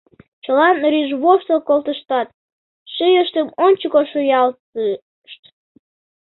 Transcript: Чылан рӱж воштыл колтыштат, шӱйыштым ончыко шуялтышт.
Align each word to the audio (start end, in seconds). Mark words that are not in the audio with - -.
Чылан 0.43 0.75
рӱж 0.91 1.09
воштыл 1.23 1.59
колтыштат, 1.69 2.27
шӱйыштым 2.93 3.47
ончыко 3.65 4.01
шуялтышт. 4.11 5.41